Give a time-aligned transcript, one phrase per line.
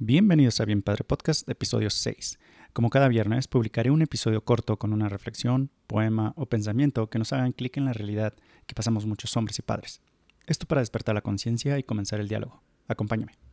[0.00, 2.38] Bienvenidos a Bien Padre Podcast, episodio 6.
[2.72, 7.32] Como cada viernes, publicaré un episodio corto con una reflexión, poema o pensamiento que nos
[7.32, 8.34] hagan clic en la realidad
[8.68, 10.00] que pasamos muchos hombres y padres.
[10.46, 12.62] Esto para despertar la conciencia y comenzar el diálogo.
[12.86, 13.47] Acompáñame.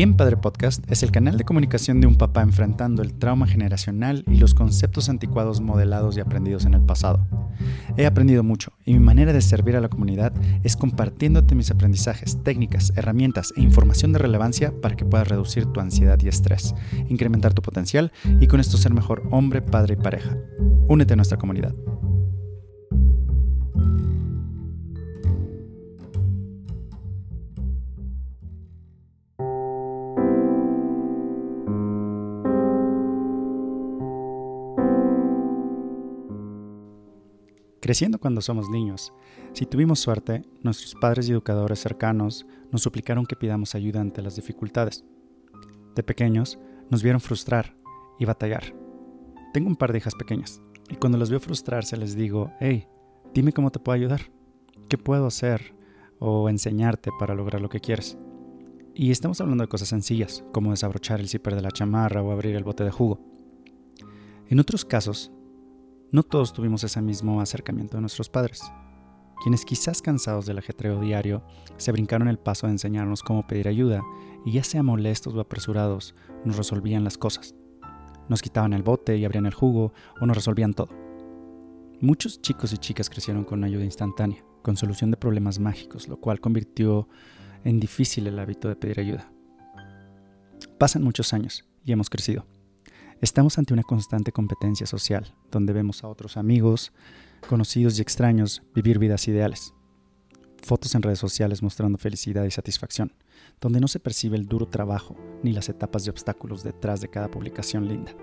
[0.00, 4.24] Bien Padre Podcast es el canal de comunicación de un papá enfrentando el trauma generacional
[4.28, 7.26] y los conceptos anticuados modelados y aprendidos en el pasado.
[7.98, 10.32] He aprendido mucho y mi manera de servir a la comunidad
[10.64, 15.80] es compartiéndote mis aprendizajes, técnicas, herramientas e información de relevancia para que puedas reducir tu
[15.80, 16.74] ansiedad y estrés,
[17.10, 18.10] incrementar tu potencial
[18.40, 20.34] y con esto ser mejor hombre, padre y pareja.
[20.88, 21.74] Únete a nuestra comunidad.
[37.80, 39.14] Creciendo cuando somos niños,
[39.54, 44.36] si tuvimos suerte, nuestros padres y educadores cercanos nos suplicaron que pidamos ayuda ante las
[44.36, 45.04] dificultades.
[45.94, 46.58] De pequeños,
[46.90, 47.74] nos vieron frustrar
[48.18, 48.74] y batallar.
[49.54, 52.86] Tengo un par de hijas pequeñas, y cuando las veo frustrarse les digo, hey,
[53.32, 54.30] dime cómo te puedo ayudar,
[54.88, 55.74] qué puedo hacer
[56.18, 58.18] o enseñarte para lograr lo que quieres.
[58.94, 62.56] Y estamos hablando de cosas sencillas, como desabrochar el zipper de la chamarra o abrir
[62.56, 63.20] el bote de jugo.
[64.48, 65.32] En otros casos,
[66.12, 68.62] no todos tuvimos ese mismo acercamiento de nuestros padres,
[69.42, 71.42] quienes quizás cansados del ajetreo diario
[71.78, 74.02] se brincaron el paso de enseñarnos cómo pedir ayuda
[74.44, 77.54] y ya sea molestos o apresurados, nos resolvían las cosas.
[78.28, 80.90] Nos quitaban el bote y abrían el jugo o nos resolvían todo.
[82.00, 86.40] Muchos chicos y chicas crecieron con ayuda instantánea, con solución de problemas mágicos, lo cual
[86.40, 87.08] convirtió
[87.64, 89.32] en difícil el hábito de pedir ayuda.
[90.78, 92.46] Pasan muchos años y hemos crecido.
[93.20, 96.90] Estamos ante una constante competencia social, donde vemos a otros amigos,
[97.46, 99.74] conocidos y extraños vivir vidas ideales.
[100.62, 103.12] Fotos en redes sociales mostrando felicidad y satisfacción,
[103.60, 107.30] donde no se percibe el duro trabajo ni las etapas de obstáculos detrás de cada
[107.30, 108.14] publicación linda.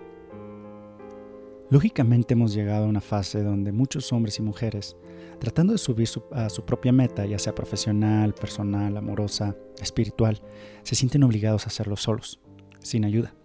[1.70, 4.98] Lógicamente hemos llegado a una fase donde muchos hombres y mujeres,
[5.40, 10.42] tratando de subir a su propia meta, ya sea profesional, personal, amorosa, espiritual,
[10.82, 12.40] se sienten obligados a hacerlo solos,
[12.80, 13.37] sin ayuda.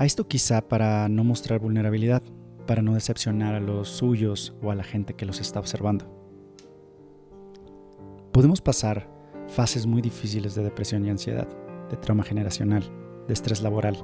[0.00, 2.22] A esto quizá para no mostrar vulnerabilidad,
[2.66, 6.06] para no decepcionar a los suyos o a la gente que los está observando.
[8.32, 9.06] Podemos pasar
[9.46, 11.46] fases muy difíciles de depresión y ansiedad,
[11.90, 12.82] de trauma generacional,
[13.28, 14.02] de estrés laboral,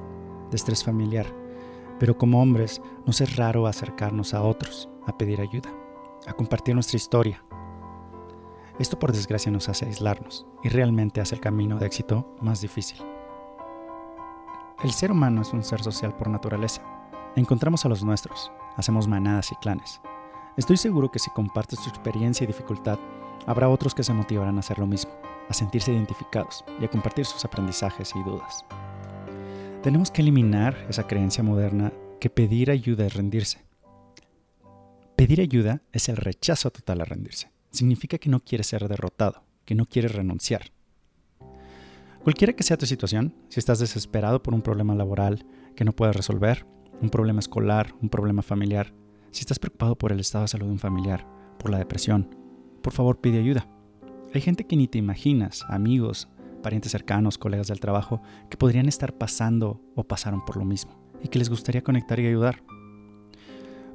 [0.51, 1.25] de estrés familiar,
[1.99, 5.73] pero como hombres nos es raro acercarnos a otros, a pedir ayuda,
[6.27, 7.43] a compartir nuestra historia.
[8.79, 12.99] Esto por desgracia nos hace aislarnos y realmente hace el camino de éxito más difícil.
[14.85, 16.83] El ser humano es un ser social por naturaleza.
[17.35, 20.03] Encontramos a los nuestros, hacemos manadas y clanes.
[20.59, 22.99] Estoy seguro que si compartes tu experiencia y dificultad,
[23.47, 25.13] habrá otros que se motivarán a hacer lo mismo,
[25.49, 28.67] a sentirse identificados y a compartir sus aprendizajes y dudas.
[29.83, 33.65] Tenemos que eliminar esa creencia moderna que pedir ayuda es rendirse.
[35.17, 37.51] Pedir ayuda es el rechazo total a rendirse.
[37.71, 40.71] Significa que no quieres ser derrotado, que no quieres renunciar,
[42.27, 46.17] Cualquiera que sea tu situación, si estás desesperado por un problema laboral que no puedes
[46.17, 46.67] resolver,
[47.01, 48.93] un problema escolar, un problema familiar,
[49.31, 51.25] si estás preocupado por el estado de salud de un familiar,
[51.57, 52.35] por la depresión,
[52.83, 53.69] por favor pide ayuda.
[54.35, 56.29] Hay gente que ni te imaginas, amigos,
[56.65, 58.21] parientes cercanos, colegas del trabajo,
[58.51, 62.27] que podrían estar pasando o pasaron por lo mismo y que les gustaría conectar y
[62.27, 62.65] ayudar.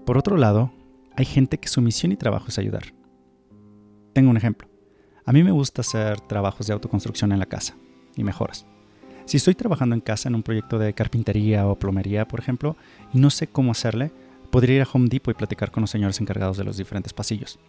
[0.05, 0.71] Por otro lado,
[1.17, 2.93] hay gente que su misión y trabajo es ayudar.
[4.13, 4.69] Tengo un ejemplo.
[5.25, 7.75] A mí me gusta hacer trabajos de autoconstrucción en la casa
[8.15, 8.65] y mejoras.
[9.25, 12.75] Si estoy trabajando en casa en un proyecto de carpintería o plomería, por ejemplo,
[13.13, 14.11] y no sé cómo hacerle,
[14.49, 17.59] podría ir a Home Depot y platicar con los señores encargados de los diferentes pasillos.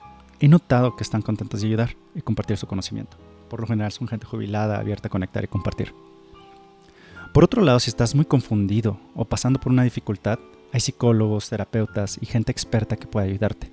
[0.41, 3.17] He notado que están contentos de ayudar y compartir su conocimiento.
[3.49, 5.95] Por lo general son gente jubilada, abierta a conectar y compartir.
[7.33, 10.39] Por otro lado, si estás muy confundido o pasando por una dificultad,
[10.73, 13.71] hay psicólogos, terapeutas y gente experta que puede ayudarte.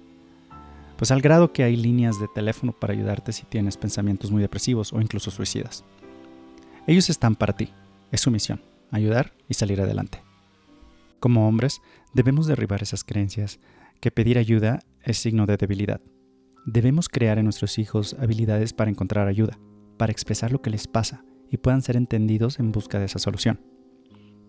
[0.98, 4.94] Pues al grado que hay líneas de teléfono para ayudarte si tienes pensamientos muy depresivos
[4.94, 5.86] o incluso suicidas.
[6.90, 7.72] Ellos están para ti.
[8.12, 10.24] Es su misión, ayudar y salir adelante.
[11.20, 11.84] Como hombres,
[12.16, 13.60] debemos derribar esas creencias
[14.02, 16.02] que pedir ayuda es signo de debilidad.
[16.66, 19.60] Debemos crear en nuestros hijos habilidades para encontrar ayuda,
[19.98, 23.62] para expresar lo que les pasa y puedan ser entendidos en busca de esa solución.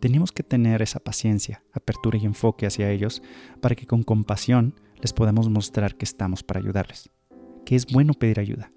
[0.01, 3.23] Tenemos que tener esa paciencia, apertura y enfoque hacia ellos
[3.61, 7.11] para que con compasión les podamos mostrar que estamos para ayudarles,
[7.67, 8.73] que es bueno pedir ayuda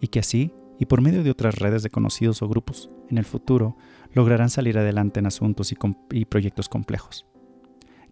[0.00, 3.24] y que así y por medio de otras redes de conocidos o grupos, en el
[3.24, 3.76] futuro,
[4.12, 7.26] lograrán salir adelante en asuntos y, proyectos complejos.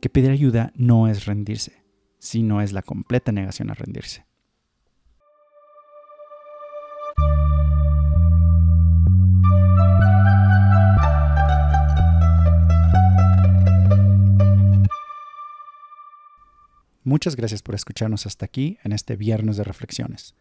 [0.00, 1.84] Que pedir ayuda no es rendirse,
[2.18, 4.26] sino es la completa negación a rendirse.
[17.04, 20.34] Muchas gracias por escucharnos hasta aquí en este viernes de reflexiones.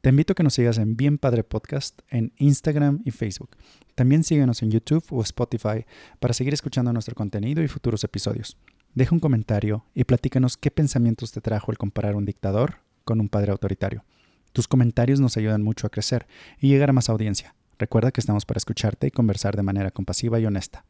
[0.00, 3.50] Te invito a que nos sigas en Bien Padre Podcast en Instagram y Facebook.
[3.94, 5.84] También síguenos en YouTube o Spotify
[6.20, 8.56] para seguir escuchando nuestro contenido y futuros episodios.
[8.94, 13.28] Deja un comentario y platícanos qué pensamientos te trajo el comparar un dictador con un
[13.28, 14.04] padre autoritario.
[14.52, 16.26] Tus comentarios nos ayudan mucho a crecer
[16.60, 17.54] y llegar a más audiencia.
[17.78, 20.84] Recuerda que estamos para escucharte y conversar de manera compasiva y honesta.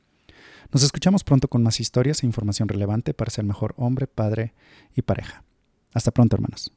[0.72, 4.54] Nos escuchamos pronto con más historias e información relevante para ser mejor hombre, padre
[4.94, 5.44] y pareja.
[5.92, 6.72] Hasta pronto, hermanos.